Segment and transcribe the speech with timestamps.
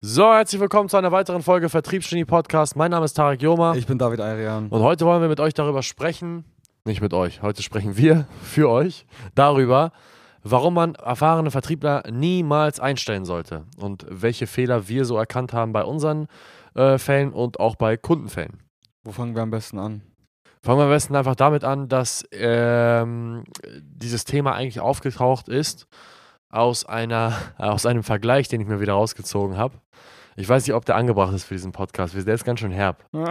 [0.00, 2.76] So, herzlich willkommen zu einer weiteren Folge Vertriebsgenie Podcast.
[2.76, 4.68] Mein Name ist Tarek Joma Ich bin David Ayrian.
[4.68, 6.44] und heute wollen wir mit euch darüber sprechen,
[6.84, 9.90] nicht mit euch, heute sprechen wir für euch darüber,
[10.44, 15.82] warum man erfahrene Vertriebler niemals einstellen sollte und welche Fehler wir so erkannt haben bei
[15.82, 16.28] unseren
[16.76, 18.62] äh, Fällen und auch bei Kundenfällen.
[19.02, 20.02] Wo fangen wir am besten an?
[20.62, 23.42] Fangen wir am besten einfach damit an, dass ähm,
[23.80, 25.88] dieses Thema eigentlich aufgetaucht ist
[26.50, 29.74] aus, einer, aus einem Vergleich, den ich mir wieder rausgezogen habe.
[30.36, 32.14] Ich weiß nicht, ob der angebracht ist für diesen Podcast.
[32.14, 33.04] Der ist ganz schön herb.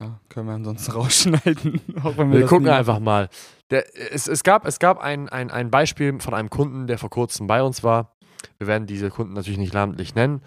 [0.00, 1.80] Ja, können wir ansonsten rausschneiden.
[1.86, 3.28] Wir Wir gucken einfach mal.
[3.70, 7.10] Der, es, es gab, es gab ein, ein, ein Beispiel von einem Kunden, der vor
[7.10, 8.16] kurzem bei uns war.
[8.58, 10.42] Wir werden diese Kunden natürlich nicht namentlich nennen.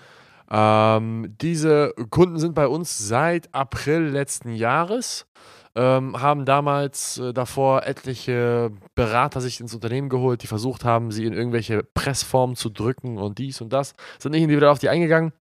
[0.52, 5.27] Ähm, diese Kunden sind bei uns seit April letzten Jahres.
[5.75, 11.25] Ähm, haben damals äh, davor etliche Berater sich ins Unternehmen geholt, die versucht haben, sie
[11.25, 13.93] in irgendwelche Pressformen zu drücken und dies und das.
[14.17, 15.31] Sind nicht individuell auf die eingegangen.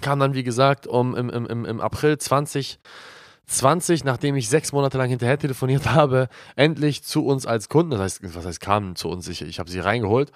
[0.00, 5.10] Kam dann, wie gesagt, um, im, im, im, April 2020, nachdem ich sechs Monate lang
[5.10, 7.90] hinterher telefoniert habe, endlich zu uns als Kunden.
[7.90, 9.28] Das heißt, was heißt kamen zu uns?
[9.28, 10.32] Ich, ich habe sie reingeholt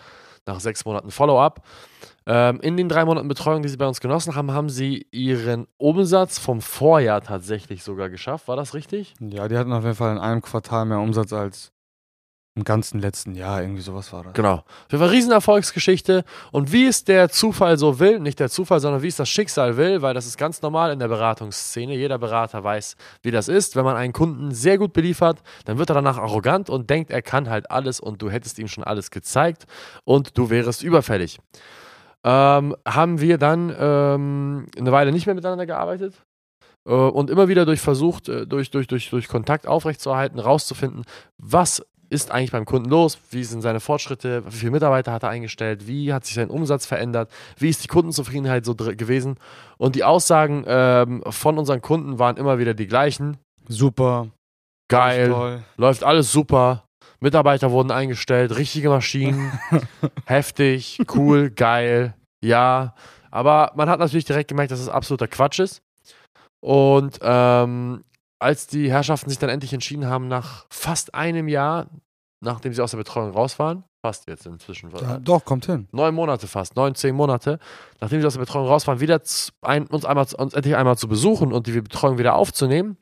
[0.47, 1.63] nach sechs Monaten Follow-up.
[2.27, 5.67] Ähm, in den drei Monaten Betreuung, die sie bei uns genossen haben, haben sie ihren
[5.77, 8.49] Umsatz vom Vorjahr tatsächlich sogar geschafft.
[8.49, 9.15] War das richtig?
[9.21, 11.73] Ja, die hatten auf jeden Fall in einem Quartal mehr Umsatz als
[12.57, 13.61] im ganzen letzten Jahr.
[13.61, 14.33] Irgendwie sowas war das.
[14.33, 14.65] Genau.
[14.91, 16.25] Jeden Fall Riesenerfolgsgeschichte.
[16.53, 19.77] Und wie es der Zufall so will, nicht der Zufall, sondern wie es das Schicksal
[19.77, 21.95] will, weil das ist ganz normal in der Beratungsszene.
[21.95, 23.77] Jeder Berater weiß, wie das ist.
[23.77, 27.23] Wenn man einen Kunden sehr gut beliefert, dann wird er danach arrogant und denkt, er
[27.23, 29.67] kann halt alles und du hättest ihm schon alles gezeigt
[30.05, 31.39] und du wärest überfällig.
[32.25, 36.15] Ähm, haben wir dann ähm, eine Weile nicht mehr miteinander gearbeitet.
[36.87, 41.05] Äh, Und immer wieder durch versucht, äh, durch, durch, durch, durch Kontakt aufrechtzuerhalten, rauszufinden,
[41.39, 43.19] was ist eigentlich beim Kunden los?
[43.31, 44.45] Wie sind seine Fortschritte?
[44.47, 45.87] Wie viele Mitarbeiter hat er eingestellt?
[45.87, 47.31] Wie hat sich sein Umsatz verändert?
[47.59, 49.37] Wie ist die Kundenzufriedenheit so gewesen?
[49.79, 53.39] Und die Aussagen ähm, von unseren Kunden waren immer wieder die gleichen.
[53.69, 54.29] Super.
[54.89, 56.85] Geil, läuft alles super.
[57.19, 59.51] Mitarbeiter wurden eingestellt, richtige Maschinen,
[60.27, 62.15] heftig, cool, geil,
[62.45, 62.95] ja.
[63.31, 65.83] Aber man hat natürlich direkt gemerkt, dass es absoluter Quatsch ist.
[66.61, 68.05] Und ähm,
[68.47, 71.89] als die Herrschaften sich dann endlich entschieden haben, nach fast einem Jahr,
[72.41, 75.89] nachdem sie aus der Betreuung raus waren, fast jetzt inzwischen, Ja, doch, kommt hin.
[75.91, 77.59] neun Monate fast, neun, zehn Monate,
[78.01, 79.21] nachdem sie aus der Betreuung raus waren, wieder
[79.63, 82.99] ein, uns, einmal, uns endlich einmal zu besuchen und die Betreuung wieder aufzunehmen,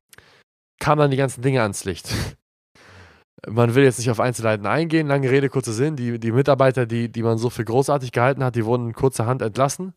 [0.81, 2.09] kamen dann die ganzen Dinge ans Licht.
[3.47, 5.97] Man will jetzt nicht auf Einzelheiten eingehen, lange Rede, kurzer Sinn.
[5.97, 9.93] Die, die Mitarbeiter, die, die man so für großartig gehalten hat, die wurden kurzerhand entlassen.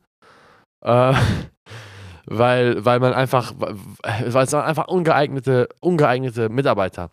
[0.83, 1.13] Äh,
[2.27, 7.09] weil, weil man einfach, weil es waren einfach ungeeignete, ungeeignete Mitarbeiter.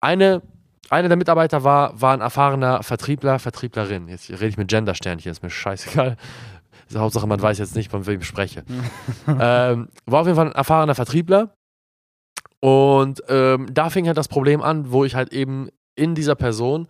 [0.00, 0.42] Eine,
[0.88, 4.08] eine der Mitarbeiter war, war ein erfahrener Vertriebler, Vertrieblerin.
[4.08, 6.16] Jetzt rede ich mit Gendersternchen, ist mir scheißegal.
[6.88, 8.64] Ist Hauptsache, man weiß jetzt nicht, von wem ich spreche.
[9.28, 11.54] ähm, war auf jeden Fall ein erfahrener Vertriebler.
[12.60, 16.88] Und ähm, da fing halt das Problem an, wo ich halt eben in dieser Person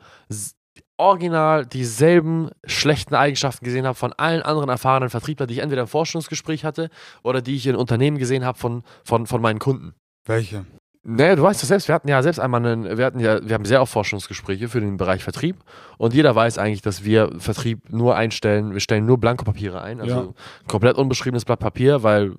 [0.96, 5.88] original dieselben schlechten Eigenschaften gesehen habe von allen anderen erfahrenen Vertrieblern, die ich entweder im
[5.88, 6.88] Forschungsgespräch hatte
[7.22, 9.94] oder die ich in Unternehmen gesehen habe von, von, von meinen Kunden.
[10.24, 10.64] Welche?
[11.06, 13.54] Naja, du weißt das selbst, wir hatten ja selbst einmal einen, wir hatten ja, wir
[13.54, 15.56] haben sehr oft Forschungsgespräche für den Bereich Vertrieb
[15.98, 20.14] und jeder weiß eigentlich, dass wir Vertrieb nur einstellen, wir stellen nur Blankopapiere ein, also
[20.14, 20.28] Ja.
[20.66, 22.34] komplett unbeschriebenes Blatt Papier, weil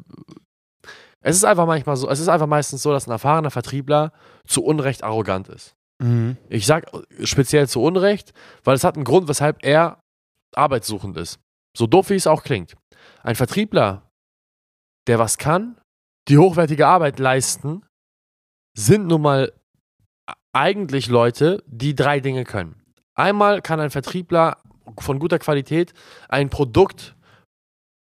[1.21, 4.11] es ist einfach manchmal so, es ist einfach meistens so, dass ein erfahrener Vertriebler
[4.47, 5.75] zu Unrecht arrogant ist.
[5.99, 6.37] Mhm.
[6.49, 6.91] Ich sag
[7.23, 8.33] speziell zu Unrecht,
[8.63, 9.99] weil es hat einen Grund, weshalb er
[10.53, 11.39] arbeitssuchend ist.
[11.77, 12.75] So doof wie es auch klingt.
[13.23, 14.09] Ein Vertriebler,
[15.07, 15.77] der was kann,
[16.27, 17.85] die hochwertige Arbeit leisten,
[18.77, 19.53] sind nun mal
[20.53, 22.81] eigentlich Leute, die drei Dinge können.
[23.13, 24.57] Einmal kann ein Vertriebler
[24.99, 25.93] von guter Qualität
[26.29, 27.15] ein Produkt,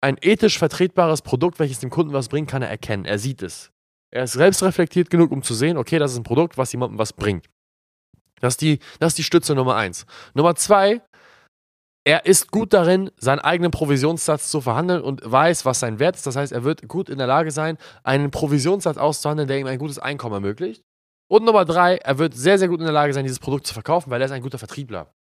[0.01, 3.05] ein ethisch vertretbares Produkt, welches dem Kunden was bringt, kann er erkennen.
[3.05, 3.71] Er sieht es.
[4.11, 6.99] Er ist selbst reflektiert genug, um zu sehen, okay, das ist ein Produkt, was jemandem
[6.99, 7.49] was bringt.
[8.45, 10.05] Das ist die, das ist die Stütze Nummer eins.
[10.35, 11.01] Nummer zwei,
[12.03, 16.27] er ist gut darin, seinen eigenen Provisionssatz zu verhandeln und weiß, was sein Wert ist.
[16.27, 19.79] Das heißt, er wird gut in der Lage sein, einen Provisionssatz auszuhandeln, der ihm ein
[19.79, 20.83] gutes Einkommen ermöglicht.
[21.27, 23.73] Und Nummer drei, er wird sehr, sehr gut in der Lage sein, dieses Produkt zu
[23.73, 25.11] verkaufen, weil er ist ein guter Vertriebler.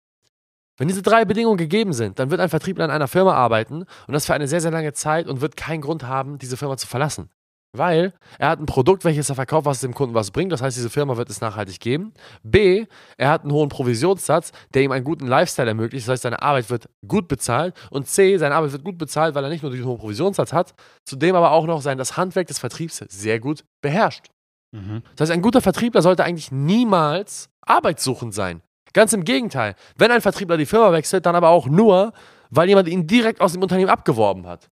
[0.76, 4.12] Wenn diese drei Bedingungen gegeben sind, dann wird ein Vertriebler in einer Firma arbeiten und
[4.12, 6.86] das für eine sehr, sehr lange Zeit und wird keinen Grund haben, diese Firma zu
[6.86, 7.30] verlassen.
[7.76, 10.52] Weil er hat ein Produkt, welches er verkauft, was dem Kunden was bringt.
[10.52, 12.14] Das heißt, diese Firma wird es nachhaltig geben.
[12.44, 12.86] B,
[13.16, 16.06] er hat einen hohen Provisionssatz, der ihm einen guten Lifestyle ermöglicht.
[16.06, 17.74] Das heißt, seine Arbeit wird gut bezahlt.
[17.90, 20.74] Und C, seine Arbeit wird gut bezahlt, weil er nicht nur den hohen Provisionssatz hat,
[21.04, 24.28] zudem aber auch noch sein, das Handwerk des Vertriebs sehr gut beherrscht.
[24.70, 25.02] Mhm.
[25.16, 28.62] Das heißt, ein guter Vertriebler sollte eigentlich niemals arbeitssuchend sein.
[28.92, 29.74] Ganz im Gegenteil.
[29.96, 32.12] Wenn ein Vertriebler die Firma wechselt, dann aber auch nur,
[32.50, 34.70] weil jemand ihn direkt aus dem Unternehmen abgeworben hat.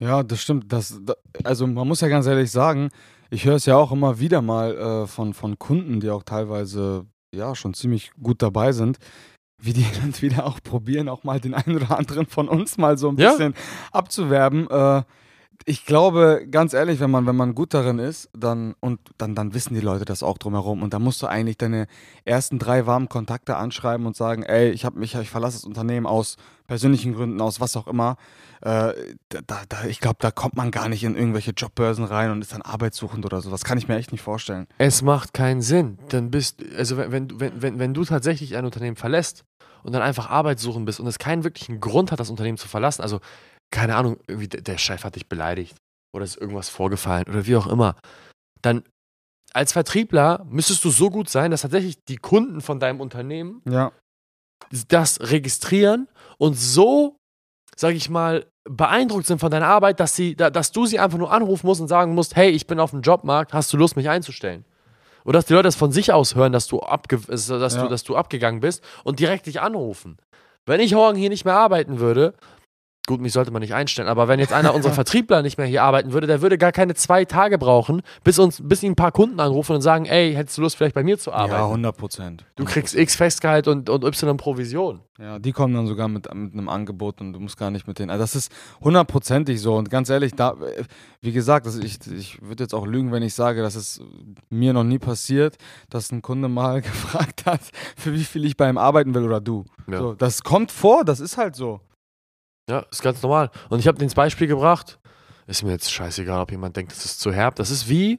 [0.00, 0.72] Ja, das stimmt.
[0.72, 1.14] Das, da,
[1.44, 2.90] also man muss ja ganz ehrlich sagen,
[3.30, 7.06] ich höre es ja auch immer wieder mal äh, von, von Kunden, die auch teilweise
[7.34, 8.98] ja schon ziemlich gut dabei sind,
[9.62, 12.98] wie die dann wieder auch probieren, auch mal den einen oder anderen von uns mal
[12.98, 13.30] so ein Ja.
[13.30, 13.54] bisschen
[13.92, 14.68] abzuwerben.
[14.70, 15.02] Äh,
[15.66, 19.54] ich glaube, ganz ehrlich, wenn man, wenn man gut darin ist, dann, und dann, dann
[19.54, 20.82] wissen die Leute das auch drumherum.
[20.82, 21.86] Und dann musst du eigentlich deine
[22.24, 26.06] ersten drei warmen Kontakte anschreiben und sagen, ey, ich habe mich, ich verlasse das Unternehmen
[26.06, 28.16] aus persönlichen Gründen, aus was auch immer.
[28.62, 28.92] Äh,
[29.28, 32.52] da, da, ich glaube, da kommt man gar nicht in irgendwelche Jobbörsen rein und ist
[32.52, 33.50] dann arbeitssuchend oder so.
[33.50, 34.66] Das kann ich mir echt nicht vorstellen.
[34.78, 35.98] Es macht keinen Sinn.
[36.08, 39.44] Dann bist, also wenn, wenn, du- wenn, wenn, wenn du tatsächlich ein Unternehmen verlässt
[39.82, 42.68] und dann einfach Arbeit suchen bist und es keinen wirklichen Grund hat, das Unternehmen zu
[42.68, 43.20] verlassen, also
[43.70, 45.76] keine Ahnung, irgendwie der, der Chef hat dich beleidigt
[46.14, 47.96] oder ist irgendwas vorgefallen oder wie auch immer,
[48.62, 48.84] dann
[49.52, 53.92] als Vertriebler müsstest du so gut sein, dass tatsächlich die Kunden von deinem Unternehmen Ja.
[54.88, 56.08] das registrieren
[56.38, 57.16] und so,
[57.76, 61.18] sag ich mal, beeindruckt sind von deiner Arbeit, dass, sie, da, dass du sie einfach
[61.18, 63.96] nur anrufen musst und sagen musst, hey, ich bin auf dem Jobmarkt, hast du Lust,
[63.96, 64.64] mich einzustellen?
[65.24, 67.82] Oder dass die Leute das von sich aus hören, dass du, abge also, dass Ja.
[67.82, 70.18] du, dass du abgegangen bist und direkt dich anrufen.
[70.66, 72.34] Wenn ich morgen hier nicht mehr arbeiten würde,
[73.06, 75.82] gut, mich sollte man nicht einstellen, aber wenn jetzt einer unserer Vertriebler nicht mehr hier
[75.82, 79.12] arbeiten würde, der würde gar keine zwei Tage brauchen, bis uns, bis ihn ein paar
[79.12, 81.60] Kunden anrufen und sagen, ey, hättest du Lust, vielleicht bei mir zu arbeiten?
[81.60, 82.44] Ja, 100 Prozent.
[82.56, 85.00] du kriegst X Festgehalt und, und Y Provision.
[85.18, 88.00] Ja, die kommen dann sogar mit, mit einem Angebot und du musst gar nicht mit
[88.00, 88.10] denen.
[88.10, 89.76] Also das ist hundertprozentig so.
[89.76, 90.56] Und ganz ehrlich, da,
[91.20, 94.00] wie gesagt, das, ich, ich würde jetzt auch lügen, wenn ich sage, dass es
[94.50, 95.56] mir noch nie passiert,
[95.88, 97.60] dass ein Kunde mal gefragt hat,
[97.96, 99.64] für wie viel ich bei ihm arbeiten will oder du.
[99.86, 99.98] Ja.
[99.98, 101.80] So, das kommt vor, das ist halt so.
[102.68, 103.50] Ja, ist ganz normal.
[103.68, 104.98] Und ich habe dir ins Beispiel gebracht,
[105.46, 107.56] ist mir jetzt scheißegal, ob jemand denkt, das ist zu herb.
[107.56, 108.18] Das ist wie,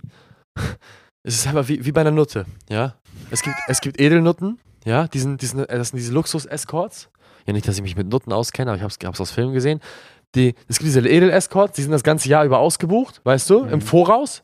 [1.23, 2.95] es ist einfach wie, wie bei einer Nutte, ja.
[3.31, 7.09] Es gibt, es gibt Edelnutten, ja, diesen, diesen, äh, das sind diese Luxus-Escorts.
[7.47, 9.79] Ja, nicht, dass ich mich mit Nutten auskenne, aber ich habe es aus Filmen gesehen.
[10.35, 13.79] Die, es gibt diese Edel-Escorts, die sind das ganze Jahr über ausgebucht, weißt du, im
[13.79, 13.81] Mhm.
[13.81, 14.43] Voraus.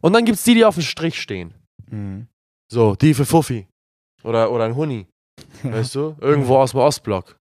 [0.00, 1.54] Und dann gibt es die, die auf dem Strich stehen.
[1.90, 2.28] Mhm.
[2.72, 3.66] So, die für Fuffi.
[4.22, 5.06] Oder, oder ein Huni.
[5.62, 6.16] Weißt du?
[6.20, 7.36] Irgendwo aus dem Ostblock.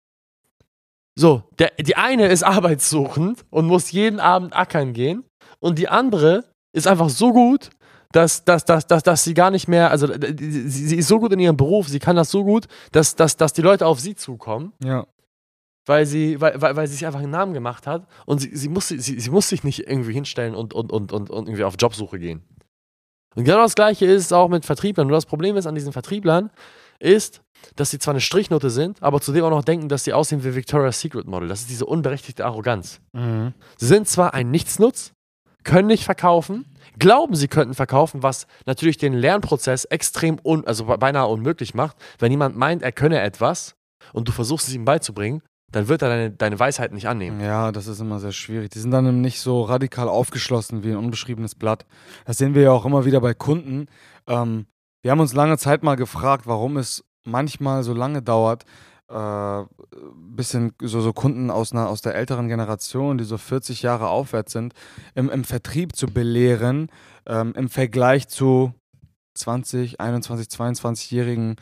[1.18, 5.24] So, der, die eine ist arbeitssuchend und muss jeden Abend ackern gehen.
[5.60, 7.70] Und die andere ist einfach so gut,
[8.12, 11.32] dass, dass, dass, dass, dass sie gar nicht mehr, also sie, sie ist so gut
[11.32, 14.14] in ihrem Beruf, sie kann das so gut, dass, dass, dass die Leute auf sie
[14.14, 15.06] zukommen, Ja.
[15.86, 18.68] weil sie, weil, weil, weil sie sich einfach einen Namen gemacht hat und sie, sie,
[18.68, 21.74] muss, sie, sie muss sich nicht irgendwie hinstellen und, und, und, und, und irgendwie auf
[21.78, 22.42] Jobsuche gehen.
[23.34, 25.06] Und genau das gleiche ist auch mit Vertrieblern.
[25.06, 26.50] Nur das Problem ist an diesen Vertrieblern,
[27.02, 27.42] ist,
[27.76, 30.54] dass sie zwar eine Strichnote sind, aber zudem auch noch denken, dass sie aussehen wie
[30.54, 31.48] Victoria's Secret Model.
[31.48, 33.00] Das ist diese unberechtigte Arroganz.
[33.12, 33.54] Mhm.
[33.76, 35.12] Sie sind zwar ein Nichtsnutz,
[35.64, 36.64] können nicht verkaufen,
[36.98, 41.96] glauben, sie könnten verkaufen, was natürlich den Lernprozess extrem, un also beinahe unmöglich macht.
[42.18, 43.76] Wenn jemand meint, er könne etwas
[44.12, 47.40] und du versuchst es ihm beizubringen, dann wird er deine, deine Weisheit nicht annehmen.
[47.40, 48.70] Ja, das ist immer sehr schwierig.
[48.70, 51.86] Die sind dann nicht so radikal aufgeschlossen wie ein unbeschriebenes Blatt.
[52.26, 53.86] Das sehen wir ja auch immer wieder bei Kunden.
[54.26, 54.66] Ähm,
[55.02, 58.64] wir haben uns lange Zeit mal gefragt, warum es manchmal so lange dauert,
[59.08, 59.64] äh,
[60.14, 64.52] bisschen so, so Kunden aus, einer, aus der älteren Generation, die so 40 Jahre aufwärts
[64.52, 64.74] sind,
[65.14, 66.88] im, im Vertrieb zu belehren,
[67.26, 68.72] ähm, im Vergleich zu
[69.34, 71.56] 20, 21, 22-jährigen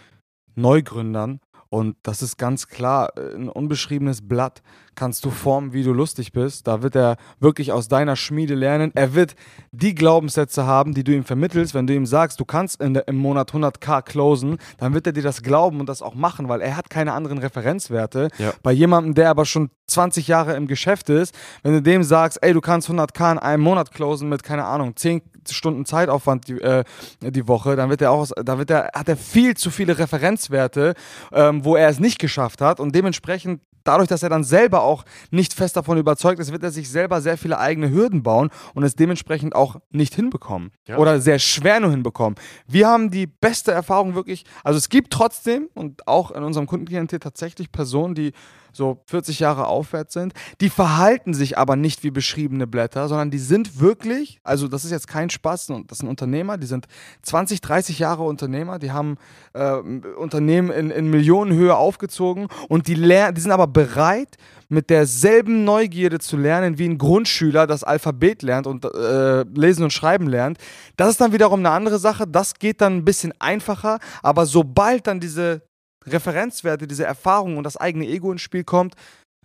[0.54, 1.40] Neugründern.
[1.70, 4.62] Und das ist ganz klar, äh, ein unbeschriebenes Blatt
[4.96, 6.66] kannst du formen, wie du lustig bist.
[6.66, 8.90] Da wird er wirklich aus deiner Schmiede lernen.
[8.94, 9.34] Er wird
[9.70, 11.72] die Glaubenssätze haben, die du ihm vermittelst.
[11.72, 15.22] Wenn du ihm sagst, du kannst in im Monat 100k closen, dann wird er dir
[15.22, 18.28] das glauben und das auch machen, weil er hat keine anderen Referenzwerte.
[18.36, 18.52] Ja.
[18.62, 22.52] Bei jemandem, der aber schon 20 Jahre im Geschäft ist, wenn du dem sagst, ey,
[22.52, 26.84] du kannst 100k in einem Monat closen mit, keine Ahnung, 10 Stunden Zeitaufwand die, äh,
[27.20, 30.94] die Woche, dann wird er auch, da wird er, hat er viel zu viele Referenzwerte,
[31.32, 35.04] ähm, wo er es nicht geschafft hat und dementsprechend dadurch, dass er dann selber auch
[35.30, 38.82] nicht fest davon überzeugt ist, wird er sich selber sehr viele eigene Hürden bauen und
[38.82, 40.72] es dementsprechend auch nicht hinbekommen.
[40.86, 40.98] Ja.
[40.98, 42.38] Oder sehr schwer nur hinbekommen.
[42.66, 47.18] Wir haben die beste Erfahrung wirklich, also es gibt trotzdem und auch in unserem Kundenklientel
[47.18, 48.32] tatsächlich Personen, die
[48.72, 53.38] so 40 Jahre aufwärts sind, die verhalten sich aber nicht wie beschriebene Blätter, sondern die
[53.38, 56.86] sind wirklich, also das ist jetzt kein Spaß, das sind Unternehmer, die sind
[57.22, 59.16] 20, 30 Jahre Unternehmer, die haben
[59.52, 64.36] äh, Unternehmen in, in Millionenhöhe aufgezogen und die, die sind aber bereit,
[64.70, 69.92] mit derselben Neugierde zu lernen, wie ein Grundschüler das Alphabet lernt und äh, lesen und
[69.92, 70.58] schreiben lernt.
[70.96, 72.26] Das ist dann wiederum eine andere Sache.
[72.26, 73.98] Das geht dann ein bisschen einfacher.
[74.22, 75.62] Aber sobald dann diese
[76.06, 78.94] Referenzwerte, diese Erfahrung und das eigene Ego ins Spiel kommt,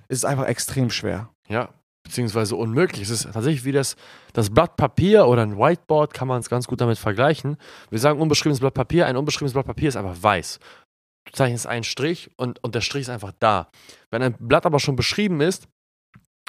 [0.07, 1.29] ist es einfach extrem schwer.
[1.47, 1.69] Ja,
[2.03, 3.03] beziehungsweise unmöglich.
[3.03, 3.95] Es ist tatsächlich wie das,
[4.33, 7.57] das Blatt Papier oder ein Whiteboard, kann man es ganz gut damit vergleichen.
[7.89, 10.59] Wir sagen unbeschriebenes Blatt Papier, ein unbeschriebenes Blatt Papier ist einfach weiß.
[11.25, 13.69] Du zeichnest einen Strich und, und der Strich ist einfach da.
[14.11, 15.67] Wenn ein Blatt aber schon beschrieben ist,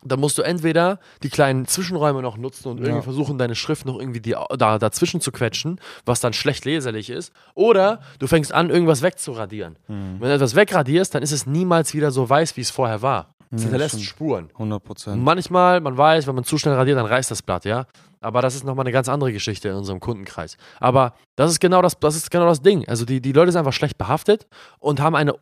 [0.09, 3.03] dann musst du entweder die kleinen Zwischenräume noch nutzen und irgendwie Ja.
[3.03, 7.33] versuchen, deine Schrift noch irgendwie die, da, dazwischen zu quetschen, was dann schlecht leserlich ist.
[7.55, 9.79] Oder du fängst an, irgendwas wegzuradieren.
[9.89, 10.17] Mhm.
[10.21, 13.35] Wenn du etwas wegradierst, dann ist es niemals wieder so weiß, wie es vorher war.
[13.51, 14.07] Es Ja, hinterlässt stimmt.
[14.09, 14.51] Spuren.
[14.55, 15.23] 100 Und Prozent.
[15.23, 17.87] manchmal, man weiß, wenn man zu schnell radiert, dann reißt das Blatt, ja.
[18.21, 20.57] Aber das ist nochmal eine ganz andere Geschichte in unserem Kundenkreis.
[20.81, 22.89] Aber das ist genau das, das ist genau das Ding.
[22.89, 24.47] Also die, die Leute sind einfach schlecht behaftet
[24.81, 25.35] und haben eine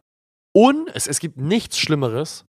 [0.54, 2.44] un, es, es gibt nichts Schlimmeres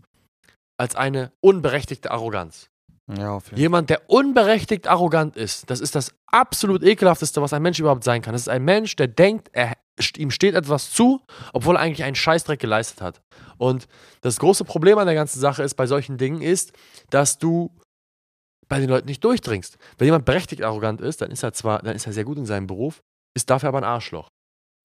[0.77, 2.69] als eine unberechtigte Arroganz.
[3.07, 7.61] Ja, auf jeden Jemand, der unberechtigt arrogant ist, das ist das absolut ekelhafteste, was ein
[7.61, 8.33] Mensch überhaupt sein kann.
[8.33, 9.73] Das ist ein Mensch, der denkt, er,
[10.17, 11.21] ihm steht etwas zu,
[11.53, 13.21] obwohl er eigentlich einen Scheißdreck geleistet hat.
[13.57, 13.87] Und
[14.21, 16.73] das große Problem an der ganzen Sache ist bei solchen Dingen ist,
[17.11, 17.71] dass du
[18.67, 19.77] bei den Leuten nicht durchdringst.
[19.99, 22.47] Wenn jemand berechtigt arrogant ist, dann ist er zwar, dann ist er sehr gut in
[22.47, 23.03] seinem Beruf,
[23.35, 24.29] ist dafür aber ein Arschloch.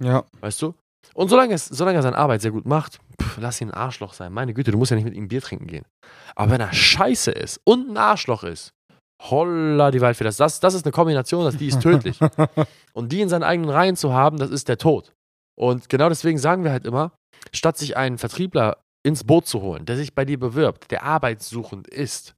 [0.03, 0.75] Ja, Weißt du?
[1.15, 4.13] Und solange, es, solange er seine Arbeit sehr gut macht, pff, lass ihn ein Arschloch
[4.13, 4.33] sein.
[4.33, 5.85] Meine Güte, du musst ja nicht mit ihm Bier trinken gehen.
[6.35, 8.73] Aber wenn er scheiße ist und ein Arschloch ist,
[9.23, 12.19] holla die Waldfee, das, das, das ist eine Kombination, das, die ist tödlich.
[12.93, 15.13] und die in seinen eigenen Reihen zu haben, das ist der Tod.
[15.59, 17.13] Und genau deswegen sagen wir halt immer,
[17.53, 21.89] statt sich einen Vertriebler ins Boot zu holen, der sich bei dir bewirbt, der arbeitssuchend
[21.89, 22.35] ist,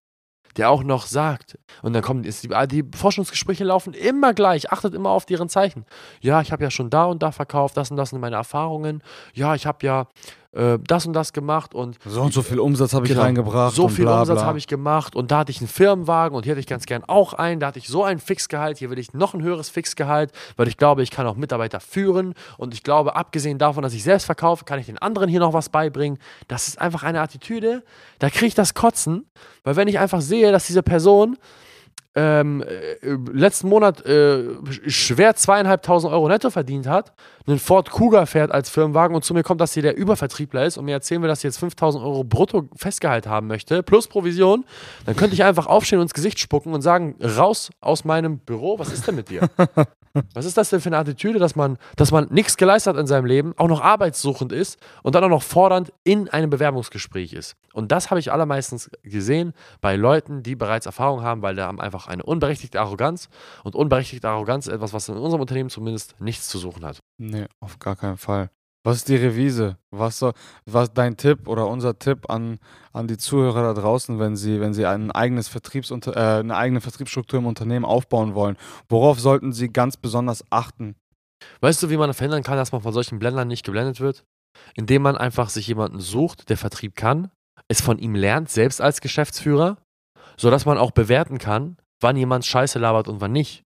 [0.57, 2.31] der auch noch sagt, und dann kommen die,
[2.69, 5.87] die Forschungsgespräche laufen immer gleich, achtet immer auf deren Zeichen.
[6.21, 9.03] Ja, ich habe ja schon da und da verkauft, das und das sind meine Erfahrungen.
[9.35, 10.07] Ja, ich habe ja
[10.53, 13.23] äh, das und das gemacht und so und so viel Umsatz habe ich Genau.
[13.25, 13.75] reingebracht.
[13.75, 16.53] so viel bla, Umsatz habe ich gemacht und da hatte ich einen Firmenwagen und hier
[16.53, 17.61] hätte ich ganz gern auch einen.
[17.61, 20.77] Da hatte ich so ein Fixgehalt, hier will ich noch ein höheres Fixgehalt, weil ich
[20.77, 24.65] glaube, ich kann auch Mitarbeiter führen und ich glaube, abgesehen davon, dass ich selbst verkaufe,
[24.65, 26.19] kann ich den anderen hier noch was beibringen.
[26.49, 27.83] Das ist einfach eine Attitüde,
[28.19, 29.27] da kriege ich das Kotzen,
[29.65, 31.39] weil wenn ich einfach sehe, dass diese Person
[32.15, 32.97] ähm, äh,
[33.33, 34.45] letzten Monat äh,
[34.87, 37.13] schwer zweieinhalbtausend Euro netto verdient hat,
[37.47, 40.77] einen Ford Kuga fährt als Firmenwagen und zu mir kommt, dass hier der Übervertriebler ist
[40.77, 44.65] und mir erzählen will, dass sie jetzt 5000 Euro brutto Festgehalt haben möchte, plus Provision,
[45.07, 48.79] dann könnte ich einfach aufstehen und ins Gesicht spucken und sagen, raus aus meinem Büro,
[48.79, 49.49] was ist denn mit dir?
[50.35, 53.07] Was ist das denn für eine Attitüde, dass man, dass man nichts geleistet hat in
[53.07, 57.57] seinem Leben, auch noch arbeitssuchend ist und dann auch noch fordernd in einem Bewerbungsgespräch ist?
[57.73, 61.81] Und das habe ich allermeistens gesehen bei Leuten, die bereits Erfahrung haben, weil da haben
[61.81, 63.29] einfach eine unberechtigte Arroganz
[63.65, 67.01] und unberechtigte Arroganz ist etwas, was in unserem Unternehmen zumindest nichts zu suchen hat.
[67.19, 68.51] Nee, auf gar keinen Fall.
[68.85, 69.79] Was ist die Revise?
[69.93, 70.33] Was, soll,
[70.67, 72.59] was dein Tipp oder unser Tipp an,
[72.93, 76.81] an die Zuhörer da draußen, wenn sie, wenn sie ein eigenes Vertriebsunter äh, eine eigene
[76.81, 78.57] Vertriebsstruktur im Unternehmen aufbauen wollen?
[78.89, 80.97] Worauf sollten sie ganz besonders achten?
[81.61, 84.25] Weißt du, wie man verhindern kann, dass man von solchen Blendern nicht geblendet wird?
[84.75, 87.31] Indem man einfach sich jemanden sucht, der Vertrieb kann,
[87.69, 89.79] es von ihm lernt, selbst als Geschäftsführer,
[90.37, 93.65] sodass man auch bewerten kann, wann jemand Scheiße labert und wann nicht.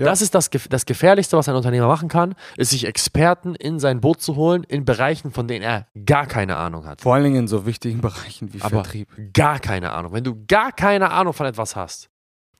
[0.00, 0.06] Ja.
[0.06, 4.00] Das ist das, das Gefährlichste, was ein Unternehmer machen kann, ist sich Experten in sein
[4.00, 7.02] Boot zu holen, in Bereichen, von denen er gar keine Ahnung hat.
[7.02, 9.08] Vor allen Dingen in so wichtigen Bereichen wie Aber Vertrieb.
[9.34, 10.14] gar keine Ahnung.
[10.14, 12.08] Wenn du gar keine Ahnung von etwas hast,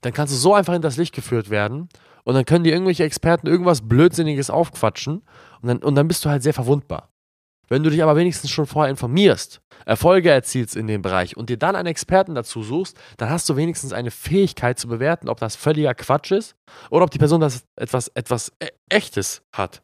[0.02, 1.88] dann kannst du so einfach in das Licht geführt werden
[2.25, 5.23] und dann können dir irgendwelche Experten irgendwas Blödsinniges aufquatschen
[5.62, 7.09] und dann, und dann bist du halt sehr verwundbar.
[7.70, 11.56] Wenn du dich aber wenigstens schon vorher informierst, Erfolge erzielst in dem Bereich und dir
[11.56, 15.56] dann einen Experten dazu suchst, dann hast du wenigstens eine Fähigkeit zu bewerten, ob das
[15.56, 16.56] völliger Quatsch ist
[16.90, 19.82] oder ob die Person das etwas, etwas E- Echtes hat.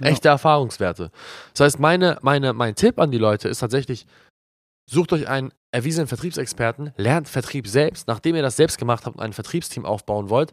[0.00, 0.08] Ja.
[0.08, 1.10] Echte Erfahrungswerte.
[1.54, 4.06] Das heißt, meine, meine, mein Tipp an die Leute ist tatsächlich,
[4.88, 8.06] sucht euch einen erwiesenen Vertriebsexperten, lernt Vertrieb selbst.
[8.06, 10.52] Nachdem ihr das selbst gemacht habt und ein Vertriebsteam aufbauen wollt,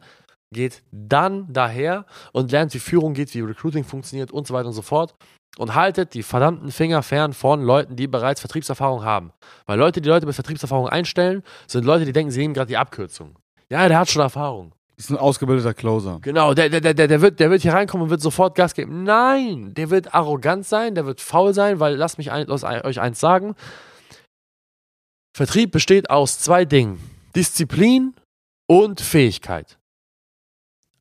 [0.54, 4.74] geht dann daher und lernt, wie Führung geht, wie Recruiting funktioniert und so weiter und
[4.74, 5.16] so fort.
[5.58, 9.32] Und haltet die verdammten Finger fern von Leuten, die bereits Vertriebserfahrung haben.
[9.66, 12.78] Weil Leute, die Leute mit Vertriebserfahrung einstellen, sind Leute, die denken, sie nehmen gerade die
[12.78, 13.38] Abkürzung.
[13.70, 14.74] Ja, der hat schon Erfahrung.
[14.98, 16.20] Ist ein ausgebildeter Closer.
[16.22, 19.04] Genau, der, der, der, der, wird, der wird hier reinkommen und wird sofort Gas geben.
[19.04, 23.02] Nein, der wird arrogant sein, der wird faul sein, weil lasst mich ein, aus, euch
[23.02, 23.56] eins sagen.
[25.36, 27.00] Vertrieb besteht aus zwei Dingen:
[27.36, 28.14] Disziplin
[28.68, 29.78] und Fähigkeit.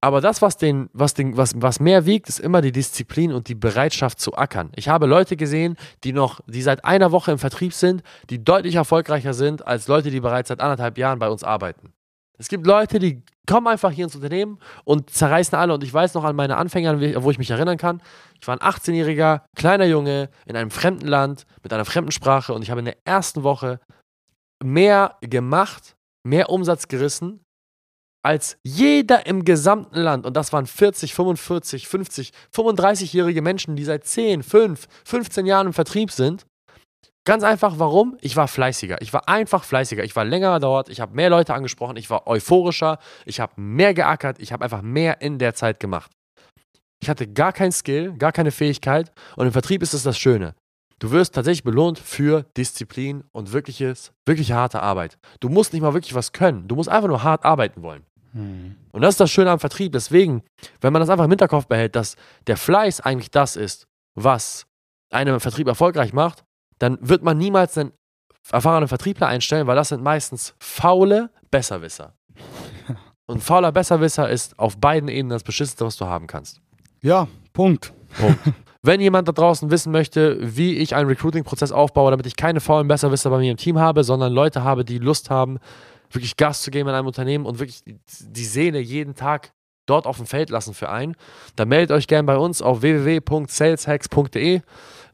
[0.05, 3.49] Aber das, was, den, was, den, was, was mehr wiegt, ist immer die Disziplin und
[3.49, 4.71] die Bereitschaft zu ackern.
[4.77, 8.75] Ich habe Leute gesehen, die noch, die seit einer Woche im Vertrieb sind, die deutlich
[8.75, 11.95] erfolgreicher sind als Leute, die bereits seit anderthalb Jahren bei uns arbeiten.
[12.37, 15.73] Es gibt Leute, die kommen einfach hier ins Unternehmen und zerreißen alle.
[15.73, 18.03] Und ich weiß noch an meine Anfänger, wo ich mich erinnern kann.
[18.43, 22.61] Ich war ein 18-jähriger, kleiner Junge in einem fremden Land mit einer fremden Sprache und
[22.61, 23.81] ich habe in der ersten Woche
[24.63, 27.41] mehr gemacht, mehr Umsatz gerissen
[28.25, 30.25] als jeder im gesamten Land.
[30.25, 35.73] Und das waren 40, 45, 50, 35-jährige Menschen, die seit 10, 5, 15 Jahren im
[35.73, 36.47] Vertrieb sind.
[37.27, 38.17] Ganz einfach, warum?
[38.21, 39.01] Ich war fleißiger.
[39.01, 40.05] Ich war einfach fleißiger.
[40.05, 40.89] Ich war länger dort.
[40.89, 41.97] Ich habe mehr Leute angesprochen.
[41.97, 42.99] Ich war euphorischer.
[43.25, 44.39] Ich habe mehr geackert.
[44.41, 46.11] Ich habe einfach mehr in der Zeit gemacht.
[47.03, 49.13] Ich hatte gar kein Skill, gar keine Fähigkeit.
[49.37, 50.55] Und im Vertrieb ist es das Schöne.
[50.99, 55.19] Du wirst tatsächlich belohnt für Disziplin und wirkliches, wirklich harte Arbeit.
[55.41, 56.69] Du musst nicht mal wirklich was können.
[56.69, 58.05] Du musst einfach nur hart arbeiten wollen.
[58.35, 59.93] Und das ist das Schöne am Vertrieb.
[59.93, 60.43] Deswegen,
[60.81, 64.67] wenn man das einfach im Hinterkopf behält, dass der Fleiß eigentlich das ist, was
[65.11, 66.45] einen Vertrieb erfolgreich macht,
[66.79, 67.93] dann wird man niemals einen
[68.51, 72.15] erfahrenen Vertriebler einstellen, weil das sind meistens faule Besserwisser.
[73.27, 76.61] Und fauler Besserwisser ist auf beiden Ebenen das Beschissenste, was du haben kannst.
[77.01, 77.93] Ja, Punkt.
[78.19, 78.39] Punkt.
[78.83, 82.87] Wenn jemand da draußen wissen möchte, wie ich einen Recruiting-Prozess aufbaue, damit ich keine faulen
[82.87, 85.59] Besserwisser bei mir im Team habe, sondern Leute habe, die Lust haben,
[86.15, 89.53] wirklich Gas zu geben in einem Unternehmen und wirklich die Seele jeden Tag
[89.87, 91.15] dort auf dem Feld lassen für einen,
[91.57, 94.63] dann meldet euch gerne bei uns auf www.saleshacks.de.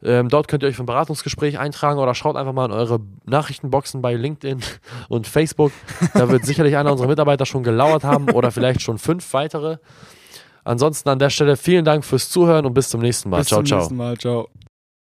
[0.03, 2.99] Ähm, dort könnt ihr euch für ein Beratungsgespräch eintragen oder schaut einfach mal in eure
[3.25, 4.61] Nachrichtenboxen bei LinkedIn
[5.09, 5.71] und Facebook.
[6.13, 9.77] Da wird sicherlich einer unserer Mitarbeiter schon gelauert haben oder vielleicht schon fünf weitere.
[10.63, 13.39] Ansonsten an der Stelle vielen Dank fürs Zuhören und bis zum nächsten Mal.
[13.39, 13.79] Bis ciao, zum ciao.
[13.79, 14.17] nächsten Mal.
[14.17, 14.47] Ciao.